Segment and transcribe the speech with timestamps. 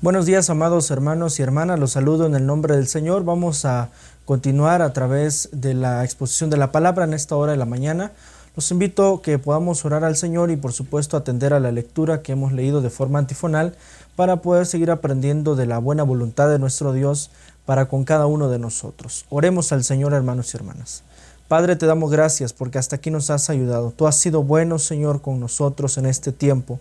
[0.00, 1.80] Buenos días, amados hermanos y hermanas.
[1.80, 3.24] Los saludo en el nombre del Señor.
[3.24, 3.90] Vamos a
[4.24, 8.12] continuar a través de la exposición de la palabra en esta hora de la mañana.
[8.54, 12.22] Los invito a que podamos orar al Señor y por supuesto atender a la lectura
[12.22, 13.74] que hemos leído de forma antifonal
[14.14, 17.32] para poder seguir aprendiendo de la buena voluntad de nuestro Dios
[17.66, 19.26] para con cada uno de nosotros.
[19.30, 21.02] Oremos al Señor, hermanos y hermanas.
[21.48, 23.90] Padre, te damos gracias porque hasta aquí nos has ayudado.
[23.90, 26.78] Tú has sido bueno, Señor, con nosotros en este tiempo.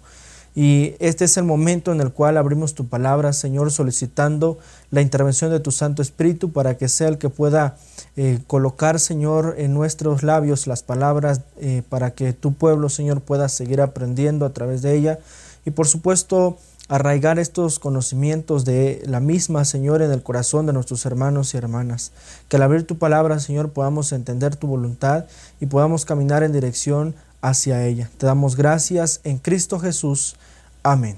[0.59, 4.57] Y este es el momento en el cual abrimos tu palabra, Señor, solicitando
[4.89, 7.77] la intervención de tu Santo Espíritu para que sea el que pueda
[8.15, 13.49] eh, colocar, Señor, en nuestros labios las palabras eh, para que tu pueblo, Señor, pueda
[13.49, 15.19] seguir aprendiendo a través de ella.
[15.63, 21.05] Y por supuesto, arraigar estos conocimientos de la misma, Señor, en el corazón de nuestros
[21.05, 22.13] hermanos y hermanas.
[22.49, 25.25] Que al abrir tu palabra, Señor, podamos entender tu voluntad
[25.59, 28.09] y podamos caminar en dirección hacia ella.
[28.17, 30.35] Te damos gracias en Cristo Jesús.
[30.83, 31.17] Amén.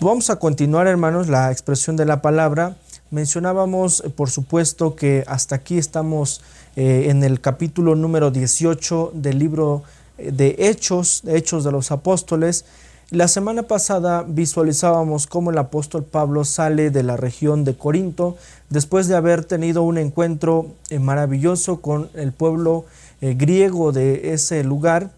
[0.00, 2.76] Vamos a continuar, hermanos, la expresión de la palabra.
[3.10, 6.42] Mencionábamos, eh, por supuesto, que hasta aquí estamos
[6.76, 9.82] eh, en el capítulo número 18 del libro
[10.18, 12.64] eh, de Hechos, de Hechos de los Apóstoles.
[13.10, 18.36] La semana pasada visualizábamos cómo el apóstol Pablo sale de la región de Corinto
[18.70, 22.86] después de haber tenido un encuentro maravilloso con el pueblo
[23.20, 25.12] griego de ese lugar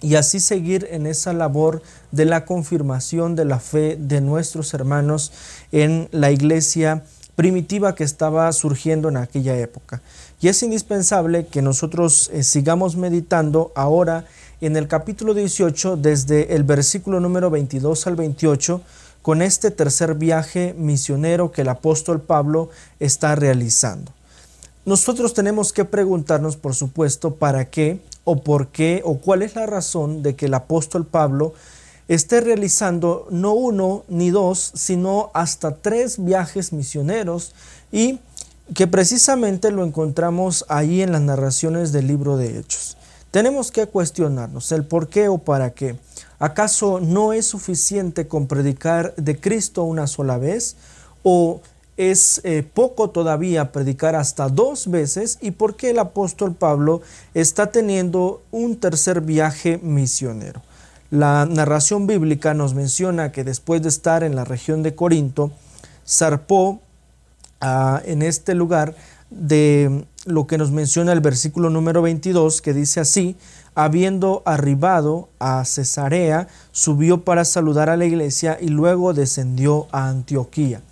[0.00, 1.82] y así seguir en esa labor
[2.12, 5.32] de la confirmación de la fe de nuestros hermanos
[5.72, 10.02] en la iglesia primitiva que estaba surgiendo en aquella época.
[10.40, 14.24] Y es indispensable que nosotros eh, sigamos meditando ahora
[14.60, 18.80] en el capítulo 18 desde el versículo número 22 al 28
[19.22, 24.12] con este tercer viaje misionero que el apóstol Pablo está realizando.
[24.88, 29.66] Nosotros tenemos que preguntarnos, por supuesto, para qué o por qué o cuál es la
[29.66, 31.52] razón de que el apóstol Pablo
[32.08, 37.52] esté realizando no uno ni dos, sino hasta tres viajes misioneros
[37.92, 38.20] y
[38.74, 42.96] que precisamente lo encontramos ahí en las narraciones del libro de Hechos.
[43.30, 45.98] Tenemos que cuestionarnos el por qué o para qué.
[46.38, 50.76] ¿Acaso no es suficiente con predicar de Cristo una sola vez?
[51.22, 51.60] ¿O
[51.98, 57.02] es eh, poco todavía predicar hasta dos veces y por qué el apóstol Pablo
[57.34, 60.62] está teniendo un tercer viaje misionero.
[61.10, 65.50] La narración bíblica nos menciona que después de estar en la región de Corinto,
[66.06, 66.80] zarpó
[67.60, 68.94] ah, en este lugar
[69.30, 73.36] de lo que nos menciona el versículo número 22, que dice así,
[73.74, 80.82] habiendo arribado a Cesarea, subió para saludar a la iglesia y luego descendió a Antioquía.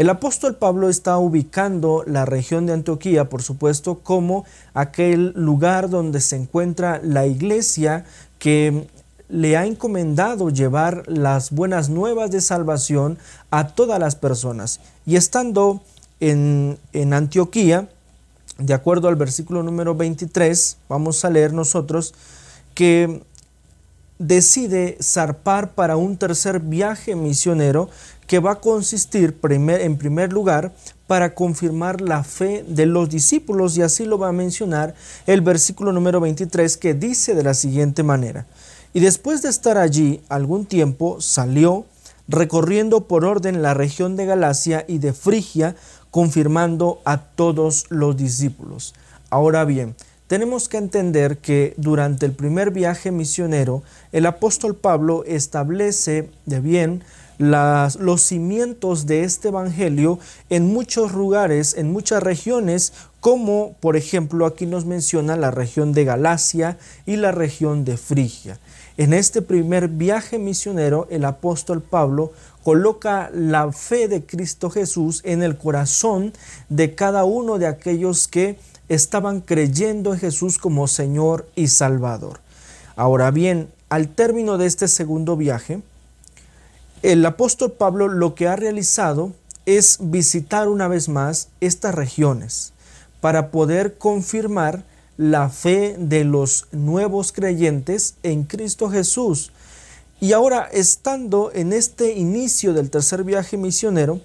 [0.00, 6.22] El apóstol Pablo está ubicando la región de Antioquía, por supuesto, como aquel lugar donde
[6.22, 8.06] se encuentra la iglesia
[8.38, 8.88] que
[9.28, 13.18] le ha encomendado llevar las buenas nuevas de salvación
[13.50, 14.80] a todas las personas.
[15.04, 15.82] Y estando
[16.18, 17.90] en, en Antioquía,
[18.56, 22.14] de acuerdo al versículo número 23, vamos a leer nosotros
[22.72, 23.22] que
[24.20, 27.88] decide zarpar para un tercer viaje misionero
[28.26, 30.72] que va a consistir en primer lugar
[31.06, 34.94] para confirmar la fe de los discípulos y así lo va a mencionar
[35.26, 38.46] el versículo número 23 que dice de la siguiente manera,
[38.92, 41.86] y después de estar allí algún tiempo salió
[42.28, 45.74] recorriendo por orden la región de Galacia y de Frigia,
[46.10, 48.94] confirmando a todos los discípulos.
[49.30, 49.96] Ahora bien,
[50.30, 53.82] tenemos que entender que durante el primer viaje misionero,
[54.12, 57.02] el apóstol Pablo establece de bien
[57.36, 64.66] los cimientos de este Evangelio en muchos lugares, en muchas regiones, como por ejemplo aquí
[64.66, 68.60] nos menciona la región de Galacia y la región de Frigia.
[68.98, 72.30] En este primer viaje misionero, el apóstol Pablo
[72.62, 76.32] coloca la fe de Cristo Jesús en el corazón
[76.68, 78.58] de cada uno de aquellos que
[78.90, 82.40] estaban creyendo en Jesús como Señor y Salvador.
[82.96, 85.80] Ahora bien, al término de este segundo viaje,
[87.02, 89.32] el apóstol Pablo lo que ha realizado
[89.64, 92.72] es visitar una vez más estas regiones
[93.20, 94.82] para poder confirmar
[95.16, 99.52] la fe de los nuevos creyentes en Cristo Jesús.
[100.20, 104.20] Y ahora, estando en este inicio del tercer viaje misionero,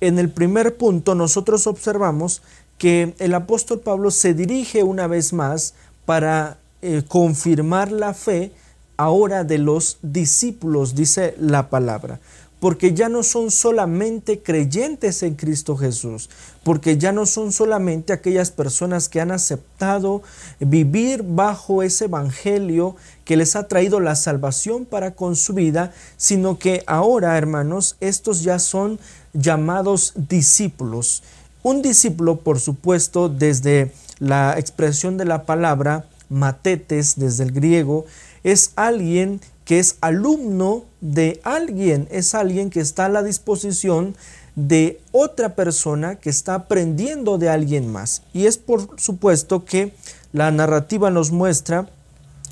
[0.00, 2.42] en el primer punto nosotros observamos
[2.80, 5.74] que el apóstol Pablo se dirige una vez más
[6.06, 8.52] para eh, confirmar la fe
[8.96, 12.20] ahora de los discípulos, dice la palabra
[12.60, 16.28] porque ya no son solamente creyentes en Cristo Jesús,
[16.62, 20.22] porque ya no son solamente aquellas personas que han aceptado
[20.60, 26.58] vivir bajo ese evangelio que les ha traído la salvación para con su vida, sino
[26.58, 29.00] que ahora, hermanos, estos ya son
[29.32, 31.22] llamados discípulos.
[31.62, 38.06] Un discípulo, por supuesto, desde la expresión de la palabra matetes, desde el griego,
[38.44, 44.16] es alguien que es alumno de alguien, es alguien que está a la disposición
[44.56, 48.22] de otra persona que está aprendiendo de alguien más.
[48.32, 49.92] Y es por supuesto que
[50.32, 51.88] la narrativa nos muestra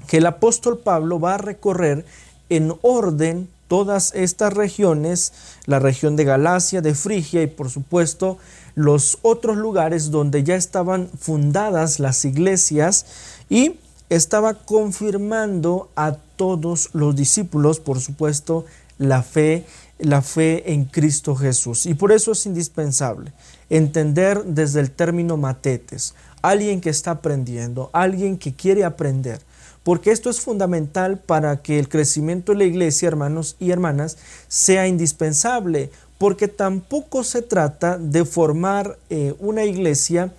[0.07, 2.05] que el apóstol Pablo va a recorrer
[2.51, 5.33] en orden todas estas regiones,
[5.67, 8.39] la región de Galacia, de Frigia y por supuesto
[8.79, 13.07] los otros lugares donde ya estaban fundadas las iglesias
[13.51, 18.67] y estaba confirmando a todos los discípulos, por supuesto,
[18.97, 19.67] la fe,
[19.99, 21.87] la fe en Cristo Jesús.
[21.87, 23.33] Y por eso es indispensable
[23.69, 29.41] entender desde el término matetes, alguien que está aprendiendo, alguien que quiere aprender,
[29.83, 34.87] porque esto es fundamental para que el crecimiento de la iglesia, hermanos y hermanas, sea
[34.87, 40.33] indispensable, porque tampoco se trata de formar eh, una iglesia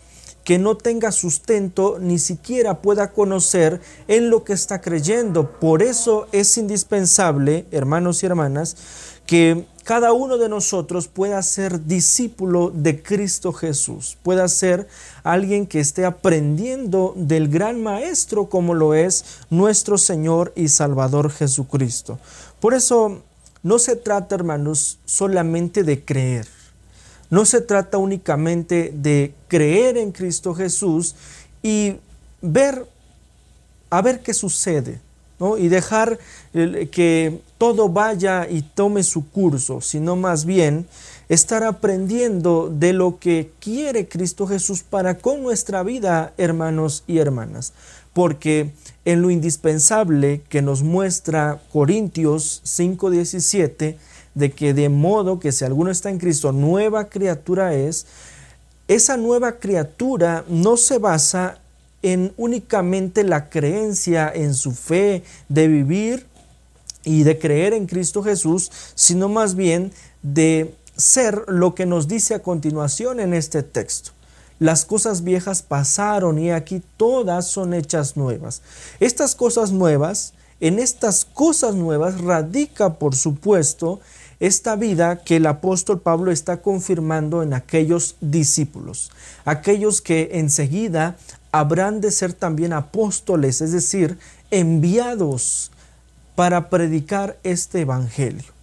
[0.43, 5.59] que no tenga sustento ni siquiera pueda conocer en lo que está creyendo.
[5.59, 8.75] Por eso es indispensable, hermanos y hermanas,
[9.25, 14.87] que cada uno de nosotros pueda ser discípulo de Cristo Jesús, pueda ser
[15.23, 22.17] alguien que esté aprendiendo del gran Maestro como lo es nuestro Señor y Salvador Jesucristo.
[22.59, 23.21] Por eso
[23.63, 26.47] no se trata, hermanos, solamente de creer
[27.29, 31.15] no se trata únicamente de creer en Cristo Jesús
[31.61, 31.97] y
[32.41, 32.88] ver,
[33.89, 35.00] a ver qué sucede,
[35.39, 35.57] ¿no?
[35.57, 36.17] y dejar
[36.53, 40.88] que todo vaya y tome su curso, sino más bien
[41.27, 47.73] estar aprendiendo de lo que quiere Cristo Jesús para con nuestra vida, hermanos y hermanas.
[48.13, 48.71] Porque
[49.06, 53.97] en lo indispensable que nos muestra Corintios 5:17,
[54.35, 58.06] de que de modo que si alguno está en Cristo, nueva criatura es,
[58.88, 61.59] esa nueva criatura no se basa
[62.01, 66.25] en únicamente la creencia en su fe de vivir
[67.03, 69.91] y de creer en Cristo Jesús, sino más bien
[70.21, 74.11] de ser lo que nos dice a continuación en este texto.
[74.59, 78.61] Las cosas viejas pasaron y aquí todas son hechas nuevas.
[79.00, 84.01] Estas cosas nuevas, en estas cosas nuevas radica, por supuesto,
[84.41, 89.11] esta vida que el apóstol Pablo está confirmando en aquellos discípulos,
[89.45, 91.17] aquellos que enseguida
[91.51, 94.17] habrán de ser también apóstoles, es decir,
[94.51, 95.71] enviados
[96.35, 98.53] para predicar este evangelio.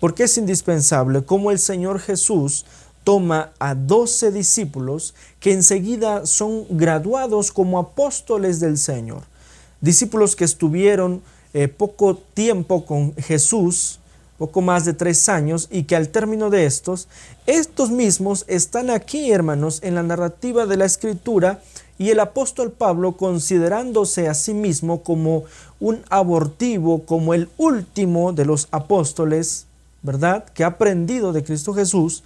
[0.00, 2.64] Porque es indispensable como el Señor Jesús
[3.08, 9.22] toma a doce discípulos que enseguida son graduados como apóstoles del Señor.
[9.80, 11.22] Discípulos que estuvieron
[11.54, 13.98] eh, poco tiempo con Jesús,
[14.36, 17.08] poco más de tres años, y que al término de estos,
[17.46, 21.62] estos mismos están aquí, hermanos, en la narrativa de la escritura,
[21.96, 25.44] y el apóstol Pablo, considerándose a sí mismo como
[25.80, 29.64] un abortivo, como el último de los apóstoles,
[30.02, 30.44] ¿verdad?
[30.52, 32.22] Que ha aprendido de Cristo Jesús,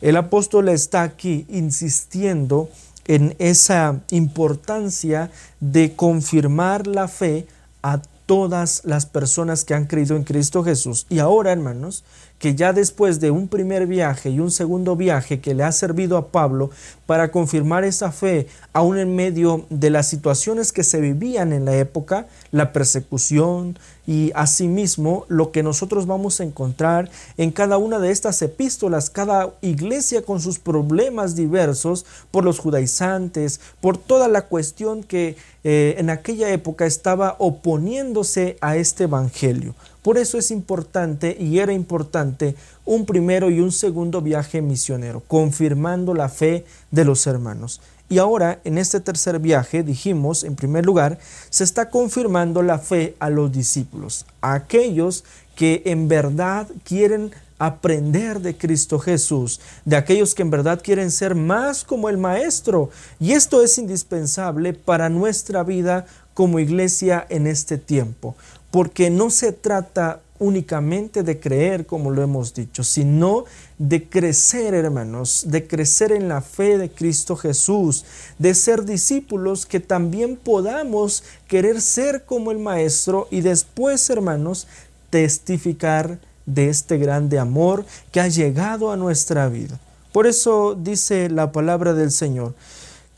[0.00, 2.68] el apóstol está aquí insistiendo
[3.06, 5.30] en esa importancia
[5.60, 7.46] de confirmar la fe
[7.82, 11.06] a todas las personas que han creído en Cristo Jesús.
[11.08, 12.04] Y ahora, hermanos,
[12.38, 16.16] que ya después de un primer viaje y un segundo viaje que le ha servido
[16.16, 16.70] a Pablo
[17.06, 21.76] para confirmar esa fe, aún en medio de las situaciones que se vivían en la
[21.76, 28.10] época, la persecución y asimismo lo que nosotros vamos a encontrar en cada una de
[28.10, 35.02] estas epístolas, cada iglesia con sus problemas diversos por los judaizantes, por toda la cuestión
[35.02, 39.74] que eh, en aquella época estaba oponiéndose a este evangelio.
[40.02, 46.14] Por eso es importante y era importante un primero y un segundo viaje misionero, confirmando
[46.14, 47.80] la fe de los hermanos.
[48.10, 51.18] Y ahora, en este tercer viaje, dijimos, en primer lugar,
[51.50, 55.24] se está confirmando la fe a los discípulos, a aquellos
[55.54, 61.34] que en verdad quieren aprender de Cristo Jesús, de aquellos que en verdad quieren ser
[61.34, 62.90] más como el Maestro.
[63.20, 66.06] Y esto es indispensable para nuestra vida
[66.38, 68.36] como iglesia en este tiempo
[68.70, 73.44] porque no se trata únicamente de creer, como lo hemos dicho, sino
[73.76, 78.04] de crecer, hermanos, de crecer en la fe de Cristo Jesús,
[78.38, 84.68] de ser discípulos que también podamos querer ser como el Maestro y después, hermanos,
[85.10, 89.80] testificar de este grande amor que ha llegado a nuestra vida.
[90.12, 92.54] Por eso dice la palabra del Señor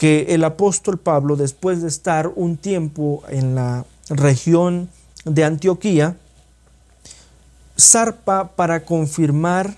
[0.00, 4.88] que el apóstol Pablo, después de estar un tiempo en la región
[5.26, 6.16] de Antioquía,
[7.78, 9.76] zarpa para confirmar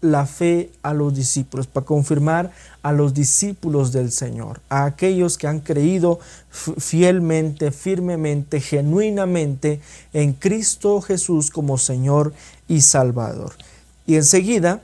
[0.00, 2.50] la fe a los discípulos, para confirmar
[2.82, 6.18] a los discípulos del Señor, a aquellos que han creído
[6.50, 9.82] fielmente, firmemente, genuinamente
[10.14, 12.32] en Cristo Jesús como Señor
[12.68, 13.52] y Salvador.
[14.06, 14.80] Y enseguida,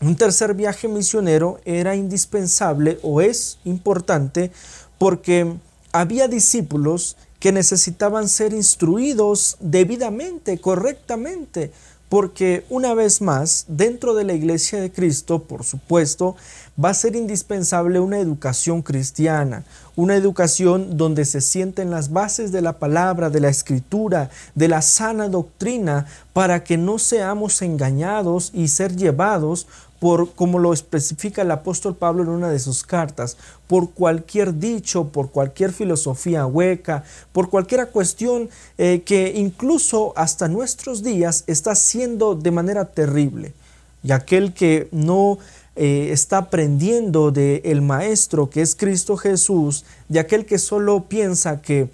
[0.00, 4.50] un tercer viaje misionero era indispensable o es importante
[4.98, 5.54] porque
[5.92, 11.72] había discípulos que necesitaban ser instruidos debidamente, correctamente,
[12.08, 16.36] porque una vez más, dentro de la iglesia de Cristo, por supuesto,
[16.82, 19.64] va a ser indispensable una educación cristiana,
[19.96, 24.82] una educación donde se sienten las bases de la palabra, de la escritura, de la
[24.82, 29.66] sana doctrina, para que no seamos engañados y ser llevados
[30.04, 35.08] por, como lo especifica el apóstol Pablo en una de sus cartas, por cualquier dicho,
[35.08, 42.34] por cualquier filosofía hueca, por cualquier cuestión eh, que incluso hasta nuestros días está siendo
[42.34, 43.54] de manera terrible.
[44.02, 45.38] Y aquel que no
[45.74, 51.62] eh, está aprendiendo del el Maestro que es Cristo Jesús, de aquel que solo piensa
[51.62, 51.88] que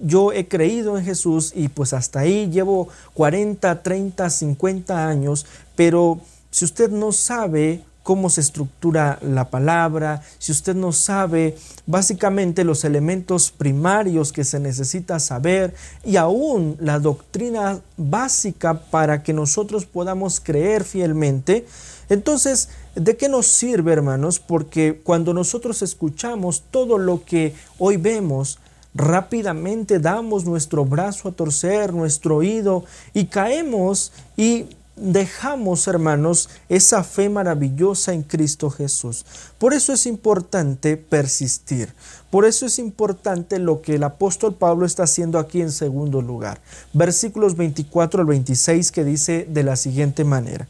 [0.00, 5.46] yo he creído en Jesús y pues hasta ahí llevo 40, 30, 50 años,
[5.76, 6.18] pero
[6.54, 12.84] si usted no sabe cómo se estructura la palabra, si usted no sabe básicamente los
[12.84, 20.38] elementos primarios que se necesita saber y aún la doctrina básica para que nosotros podamos
[20.38, 21.66] creer fielmente,
[22.08, 24.38] entonces, ¿de qué nos sirve, hermanos?
[24.38, 28.60] Porque cuando nosotros escuchamos todo lo que hoy vemos,
[28.94, 37.28] rápidamente damos nuestro brazo a torcer, nuestro oído y caemos y dejamos, hermanos, esa fe
[37.28, 39.24] maravillosa en Cristo Jesús.
[39.58, 41.92] Por eso es importante persistir.
[42.30, 46.60] Por eso es importante lo que el apóstol Pablo está haciendo aquí en segundo lugar.
[46.92, 50.68] Versículos 24 al 26 que dice de la siguiente manera.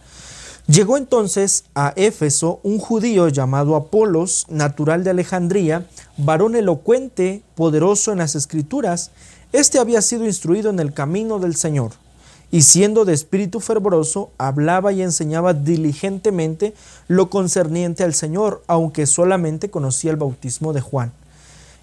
[0.67, 8.19] Llegó entonces a Éfeso un judío llamado Apolos, natural de Alejandría, varón elocuente, poderoso en
[8.19, 9.11] las escrituras.
[9.53, 11.93] Este había sido instruido en el camino del Señor
[12.55, 16.73] y siendo de espíritu fervoroso, hablaba y enseñaba diligentemente
[17.09, 21.11] lo concerniente al Señor, aunque solamente conocía el bautismo de Juan.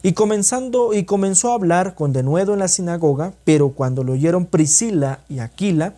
[0.01, 4.45] Y comenzando y comenzó a hablar con denuedo en la sinagoga, pero cuando lo oyeron
[4.45, 5.93] Priscila y Aquila,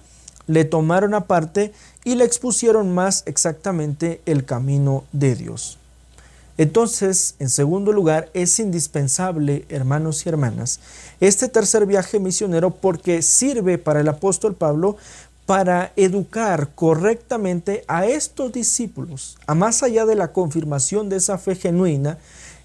[0.47, 1.71] le tomaron aparte
[2.03, 5.77] y le expusieron más exactamente el camino de Dios.
[6.57, 10.79] Entonces, en segundo lugar, es indispensable, hermanos y hermanas,
[11.19, 14.97] este tercer viaje misionero porque sirve para el apóstol Pablo
[15.45, 19.37] para educar correctamente a estos discípulos.
[19.47, 22.17] A más allá de la confirmación de esa fe genuina,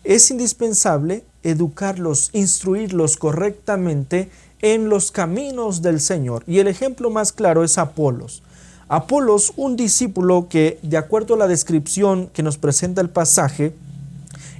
[0.04, 4.30] es indispensable educarlos, instruirlos correctamente
[4.60, 6.44] en los caminos del Señor.
[6.46, 8.42] Y el ejemplo más claro es Apolos.
[8.88, 13.74] Apolos, un discípulo que, de acuerdo a la descripción que nos presenta el pasaje,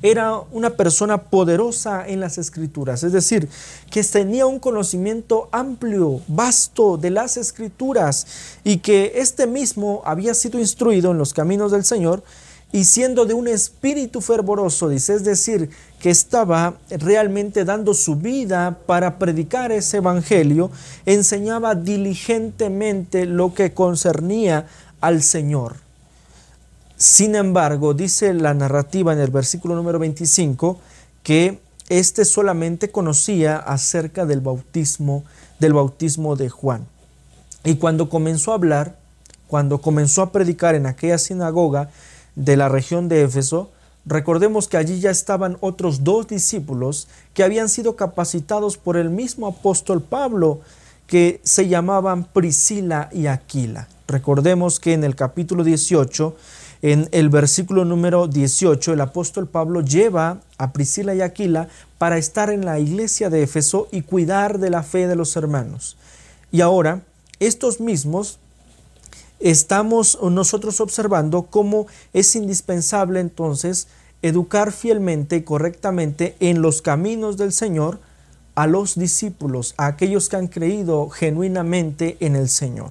[0.03, 3.49] era una persona poderosa en las escrituras, es decir,
[3.91, 8.27] que tenía un conocimiento amplio, vasto de las escrituras
[8.65, 12.23] y que este mismo había sido instruido en los caminos del Señor
[12.71, 18.79] y siendo de un espíritu fervoroso, dice, es decir, que estaba realmente dando su vida
[18.87, 20.71] para predicar ese evangelio,
[21.07, 24.67] enseñaba diligentemente lo que concernía
[25.01, 25.77] al Señor.
[26.97, 30.79] Sin embargo, dice la narrativa en el versículo número 25
[31.23, 35.25] que éste solamente conocía acerca del bautismo,
[35.59, 36.87] del bautismo de Juan.
[37.65, 38.97] Y cuando comenzó a hablar,
[39.47, 41.91] cuando comenzó a predicar en aquella sinagoga,
[42.39, 43.73] de la región de Éfeso,
[44.09, 49.47] recordemos que allí ya estaban otros dos discípulos que habían sido capacitados por el mismo
[49.47, 50.61] apóstol Pablo,
[51.07, 53.89] que se llamaban Priscila y Aquila.
[54.07, 56.35] Recordemos que en el capítulo 18,
[56.81, 62.51] en el versículo número 18, el apóstol Pablo lleva a Priscila y Aquila para estar
[62.51, 65.97] en la iglesia de Éfeso y cuidar de la fe de los hermanos.
[66.51, 67.03] Y ahora,
[67.41, 68.39] estos mismos
[69.41, 73.89] estamos nosotros observando cómo es indispensable entonces
[74.23, 78.01] educar fielmente y correctamente en los caminos del Señor
[78.55, 82.91] a los discípulos, a aquellos que han creído genuinamente en el Señor.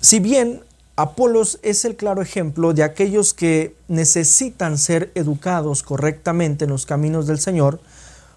[0.00, 0.62] Si bien
[0.96, 7.26] Apolos es el claro ejemplo de aquellos que necesitan ser educados correctamente en los caminos
[7.26, 7.80] del Señor,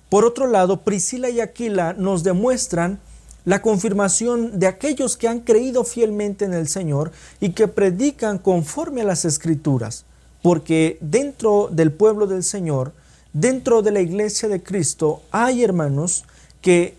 [0.10, 3.00] por otro lado, Priscila y Aquila nos demuestran
[3.46, 7.12] la confirmación de aquellos que han creído fielmente en el Señor
[7.42, 10.06] y que predican conforme a las escrituras,
[10.44, 12.92] porque dentro del pueblo del Señor,
[13.32, 16.26] dentro de la iglesia de Cristo, hay hermanos
[16.62, 16.96] que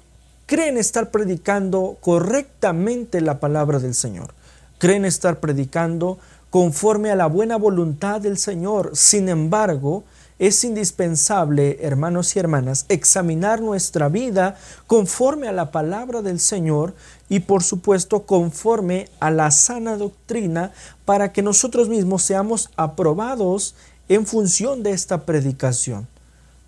[0.47, 4.35] creen estar predicando correctamente la palabra del Señor,
[4.79, 6.19] creen estar predicando
[6.51, 8.91] conforme a la buena voluntad del Señor.
[8.95, 10.05] Sin embargo,
[10.38, 16.95] es indispensable, hermanos y hermanas, examinar nuestra vida conforme a la palabra del Señor
[17.29, 20.73] y por supuesto conforme a la sana doctrina
[21.05, 23.75] para que nosotros mismos seamos aprobados
[24.09, 26.09] en función de esta predicación.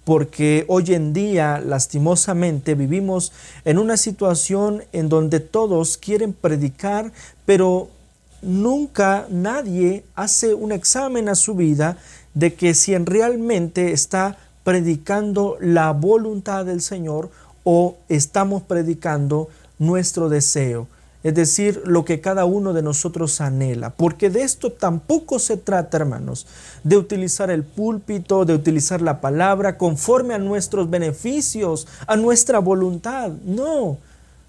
[0.04, 3.32] Porque hoy en día, lastimosamente, vivimos
[3.64, 7.12] en una situación en donde todos quieren predicar,
[7.44, 7.88] pero
[8.40, 11.99] nunca nadie hace un examen a su vida
[12.36, 17.30] de que si realmente está predicando la voluntad del Señor
[17.64, 20.86] o estamos predicando nuestro deseo,
[21.24, 25.96] es decir, lo que cada uno de nosotros anhela, porque de esto tampoco se trata,
[25.96, 26.46] hermanos,
[26.84, 33.30] de utilizar el púlpito, de utilizar la palabra conforme a nuestros beneficios, a nuestra voluntad,
[33.44, 33.96] no.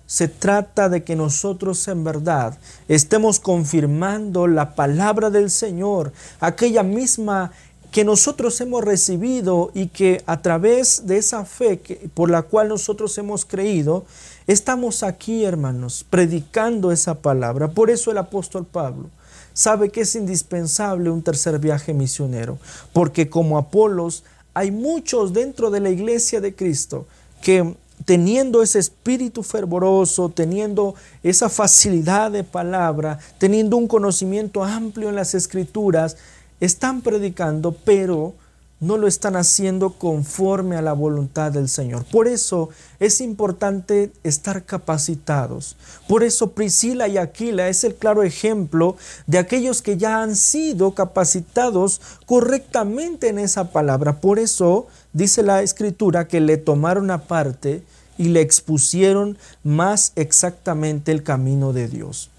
[0.06, 7.51] Se trata de que nosotros en verdad estemos confirmando la palabra del Señor, aquella misma
[7.91, 11.82] que nosotros hemos recibido y que a través de esa fe
[12.13, 14.06] por la cual nosotros hemos creído,
[14.46, 17.70] estamos aquí, hermanos, predicando esa palabra.
[17.70, 19.10] Por eso el apóstol Pablo
[19.53, 22.60] sabe que es indispensable un tercer viaje misionero,
[22.94, 27.06] porque como Apolos hay muchos dentro de la iglesia de Cristo
[27.41, 27.75] que
[28.06, 35.34] teniendo ese espíritu fervoroso, teniendo esa facilidad de palabra, teniendo un conocimiento amplio en las
[35.34, 36.17] escrituras,
[36.60, 38.34] están predicando, pero
[38.80, 42.06] no lo están haciendo conforme a la voluntad del Señor.
[42.06, 45.76] Por eso es importante estar capacitados.
[46.08, 48.96] Por eso Priscila y Aquila es el claro ejemplo
[49.26, 54.22] de aquellos que ya han sido capacitados correctamente en esa palabra.
[54.22, 57.84] Por eso dice la escritura que le tomaron aparte
[58.20, 62.30] y le expusieron más exactamente el camino de Dios.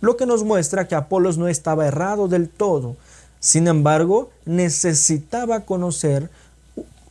[0.00, 2.96] Lo que nos muestra que Apolos no estaba errado del todo,
[3.44, 6.30] sin embargo, necesitaba conocer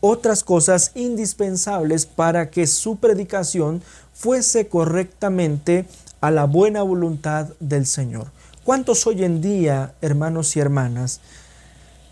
[0.01, 3.83] otras cosas indispensables para que su predicación
[4.15, 5.85] fuese correctamente
[6.21, 8.31] a la buena voluntad del Señor.
[8.63, 11.21] ¿Cuántos hoy en día, hermanos y hermanas,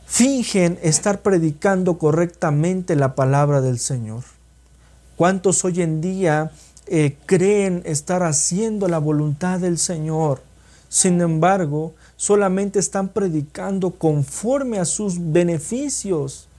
[0.05, 4.23] fingen estar predicando correctamente la palabra del Señor?
[5.15, 6.51] ¿Cuántos hoy en día
[6.85, 10.43] eh, creen estar haciendo la voluntad del Señor?
[10.91, 16.49] Sin embargo, solamente están predicando conforme a sus beneficios,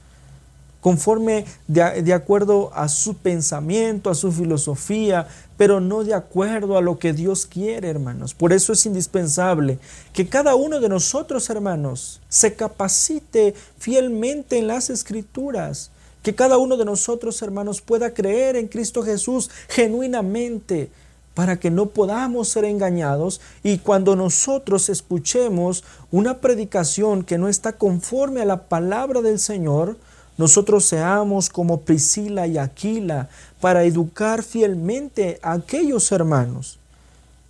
[0.80, 6.98] conforme de, acuerdo a su pensamiento, a su filosofía, pero no de acuerdo a lo
[6.98, 8.32] que Dios quiere, hermanos.
[8.32, 9.78] Por eso es indispensable
[10.14, 15.90] que cada uno de nosotros, hermanos, se capacite fielmente en las escrituras.
[16.22, 20.88] Que cada uno de nosotros, hermanos, pueda creer en Cristo Jesús genuinamente
[21.34, 27.72] para que no podamos ser engañados y cuando nosotros escuchemos una predicación que no está
[27.72, 29.96] conforme a la palabra del Señor,
[30.38, 33.28] nosotros seamos como Priscila y Aquila
[33.60, 36.78] para educar fielmente a aquellos hermanos.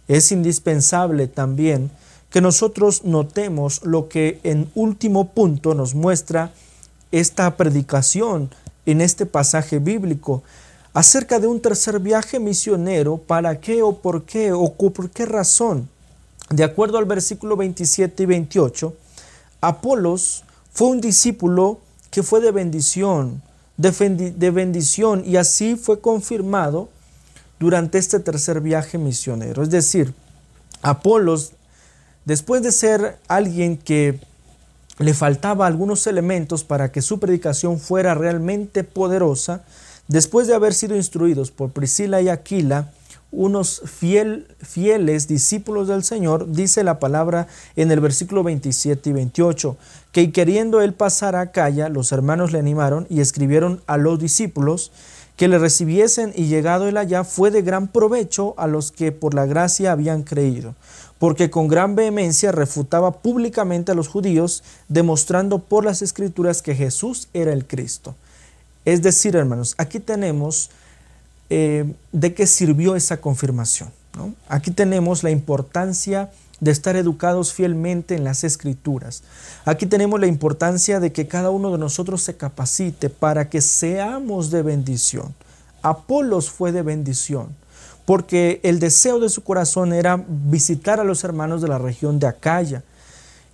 [0.09, 1.90] Es indispensable también
[2.31, 6.53] que nosotros notemos lo que en último punto nos muestra
[7.12, 8.51] esta predicación
[8.87, 10.42] en este pasaje bíblico,
[10.94, 15.88] acerca de un tercer viaje misionero, ¿para qué o por qué o por qué razón?
[16.50, 18.94] De acuerdo al versículo 27 y 28,
[19.61, 23.42] Apolos fue un discípulo que fue de bendición,
[23.76, 26.90] de bendición, y así fue confirmado
[27.59, 29.62] durante este tercer viaje misionero.
[29.62, 30.12] Es decir,
[30.83, 31.52] Apolos,
[32.26, 34.20] después de ser alguien que
[34.98, 39.62] le faltaba algunos elementos para que su predicación fuera realmente poderosa,
[40.12, 42.92] Después de haber sido instruidos por Priscila y Aquila,
[43.31, 49.75] unos fiel, fieles discípulos del Señor, dice la palabra en el versículo 27 y 28,
[50.12, 54.92] que queriendo él pasar a Calla, los hermanos le animaron y escribieron a los discípulos
[55.37, 59.33] que le recibiesen y llegado él allá fue de gran provecho a los que por
[59.33, 60.75] la gracia habían creído,
[61.18, 67.29] porque con gran vehemencia refutaba públicamente a los judíos, demostrando por las escrituras que Jesús
[67.33, 68.14] era el Cristo.
[68.85, 70.71] Es decir, hermanos, aquí tenemos
[71.51, 73.90] eh, de qué sirvió esa confirmación.
[74.49, 79.23] Aquí tenemos la importancia de estar educados fielmente en las escrituras.
[79.64, 84.51] Aquí tenemos la importancia de que cada uno de nosotros se capacite para que seamos
[84.51, 85.35] de bendición.
[85.83, 87.49] Apolos fue de bendición,
[88.05, 92.29] porque el deseo de su corazón era visitar a los hermanos de la región de
[92.29, 92.85] Acaya.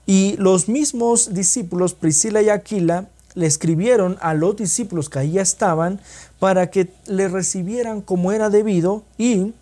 [0.05, 6.01] Y los mismos discípulos, Priscila y Aquila, le escribieron a los discípulos que ahí estaban
[6.41, 9.55] para que le recibieran como era debido y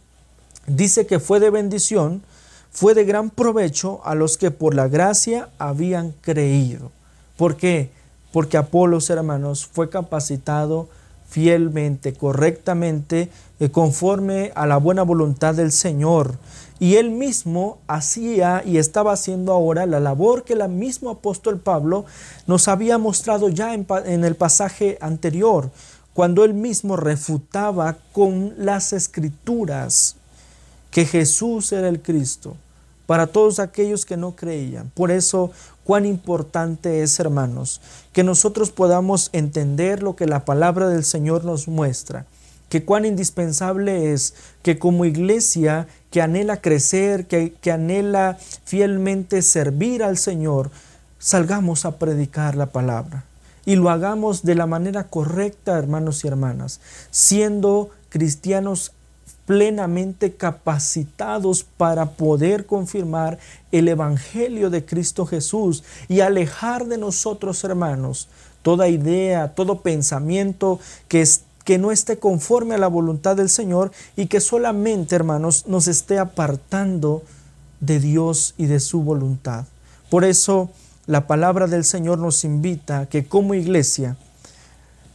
[0.66, 2.22] dice que fue de bendición,
[2.70, 6.90] fue de gran provecho a los que por la gracia habían creído.
[7.36, 7.90] ¿Por qué?
[8.32, 10.88] Porque Apolos, hermanos, fue capacitado
[11.28, 13.28] fielmente, correctamente,
[13.60, 16.36] eh, conforme a la buena voluntad del Señor.
[16.78, 22.04] Y él mismo hacía y estaba haciendo ahora la labor que el mismo apóstol Pablo
[22.46, 25.70] nos había mostrado ya en, en el pasaje anterior,
[26.12, 30.16] cuando él mismo refutaba con las escrituras
[30.90, 32.56] que Jesús era el Cristo
[33.06, 34.90] para todos aquellos que no creían.
[34.94, 35.50] Por eso,
[35.84, 37.80] cuán importante es, hermanos,
[38.12, 42.26] que nosotros podamos entender lo que la palabra del Señor nos muestra,
[42.68, 50.02] que cuán indispensable es que como iglesia que anhela crecer, que, que anhela fielmente servir
[50.02, 50.70] al Señor,
[51.18, 53.24] salgamos a predicar la palabra
[53.64, 58.92] y lo hagamos de la manera correcta, hermanos y hermanas, siendo cristianos
[59.44, 63.38] plenamente capacitados para poder confirmar
[63.72, 68.28] el Evangelio de Cristo Jesús y alejar de nosotros, hermanos,
[68.62, 71.24] toda idea, todo pensamiento que,
[71.66, 76.18] que no esté conforme a la voluntad del Señor y que solamente, hermanos, nos esté
[76.18, 77.22] apartando
[77.80, 79.64] de Dios y de su voluntad.
[80.08, 80.70] Por eso
[81.06, 84.16] la palabra del Señor nos invita a que como iglesia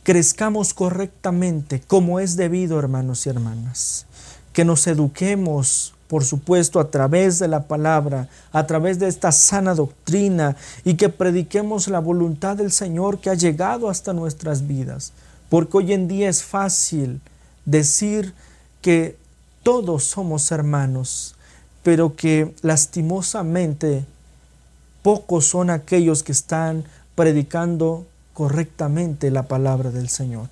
[0.03, 4.05] crezcamos correctamente como es debido, hermanos y hermanas
[4.51, 9.73] que nos eduquemos, por supuesto, a través de la palabra, a través de esta sana
[9.73, 15.13] doctrina y que prediquemos la voluntad del Señor que ha llegado hasta nuestras vidas.
[15.51, 17.19] Porque hoy en día es fácil
[17.65, 18.33] decir
[18.81, 19.17] que
[19.63, 21.35] todos somos hermanos,
[21.83, 24.05] pero que lastimosamente
[25.03, 26.85] pocos son aquellos que están
[27.15, 30.47] predicando correctamente la palabra del Señor.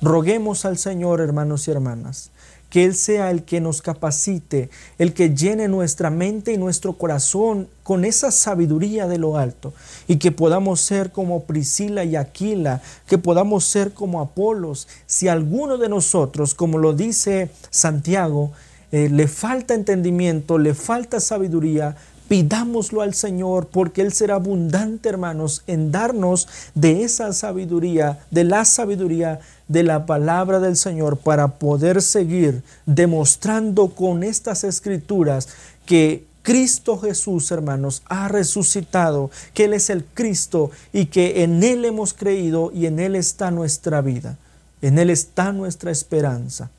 [0.00, 2.30] Roguemos al Señor, hermanos y hermanas,
[2.70, 7.68] que Él sea el que nos capacite, el que llene nuestra mente y nuestro corazón
[7.82, 9.74] con esa sabiduría de lo alto
[10.06, 14.88] y que podamos ser como Priscila y Aquila, que podamos ser como Apolos.
[15.06, 18.52] Si alguno de nosotros, como lo dice Santiago,
[18.92, 21.96] eh, le falta entendimiento, le falta sabiduría,
[22.30, 28.64] pidámoslo al Señor porque Él será abundante, hermanos, en darnos de esa sabiduría, de la
[28.64, 35.48] sabiduría de la palabra del Señor para poder seguir demostrando con estas escrituras
[35.86, 41.84] que Cristo Jesús, hermanos, ha resucitado, que Él es el Cristo y que en Él
[41.84, 44.38] hemos creído y en Él está nuestra vida,
[44.82, 46.70] en Él está nuestra esperanza,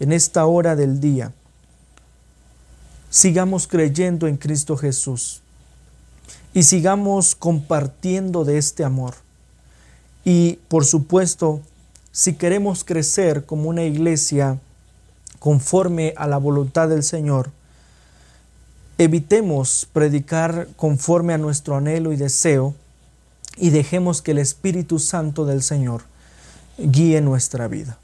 [0.00, 1.30] en esta hora del día.
[3.14, 5.40] Sigamos creyendo en Cristo Jesús
[6.52, 9.14] y sigamos compartiendo de este amor.
[10.24, 11.60] Y por supuesto,
[12.10, 14.58] si queremos crecer como una iglesia
[15.38, 17.52] conforme a la voluntad del Señor,
[18.98, 22.74] evitemos predicar conforme a nuestro anhelo y deseo
[23.56, 26.02] y dejemos que el Espíritu Santo del Señor
[26.78, 27.96] guíe nuestra vida.